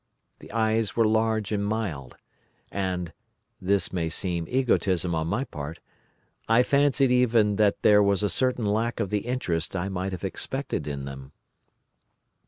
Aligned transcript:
The 0.39 0.51
eyes 0.51 0.95
were 0.95 1.05
large 1.05 1.51
and 1.51 1.63
mild; 1.63 2.17
and—this 2.71 3.93
may 3.93 4.09
seem 4.09 4.47
egotism 4.49 5.13
on 5.13 5.27
my 5.27 5.43
part—I 5.43 6.63
fancied 6.63 7.11
even 7.11 7.57
that 7.57 7.83
there 7.83 8.01
was 8.01 8.23
a 8.23 8.27
certain 8.29 8.65
lack 8.65 8.99
of 8.99 9.11
the 9.11 9.27
interest 9.27 9.75
I 9.75 9.89
might 9.89 10.11
have 10.11 10.23
expected 10.23 10.87
in 10.87 11.05
them. 11.05 11.33